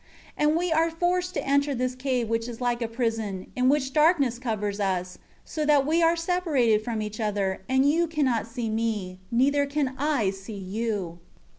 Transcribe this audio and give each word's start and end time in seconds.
4 0.35 0.45
And 0.47 0.57
we 0.57 0.71
are 0.71 0.89
forced 0.89 1.35
to 1.35 1.45
enter 1.45 1.75
this 1.75 1.93
cave 1.93 2.27
which 2.27 2.47
is 2.47 2.59
like 2.59 2.81
a 2.81 2.87
prison, 2.87 3.51
in 3.55 3.69
which 3.69 3.93
darkness 3.93 4.39
covers 4.39 4.79
us, 4.79 5.19
so 5.45 5.63
that 5.63 5.85
we 5.85 6.01
are 6.01 6.15
separated 6.15 6.83
from 6.83 7.03
each 7.03 7.19
other; 7.19 7.61
and 7.69 7.87
you 7.87 8.07
can 8.07 8.25
not 8.25 8.47
see 8.47 8.67
me, 8.71 9.19
neither 9.29 9.67
can 9.67 9.93
I 9.99 10.31
see 10.31 10.57
you." 10.57 11.19